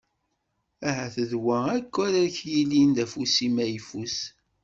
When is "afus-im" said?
3.03-3.55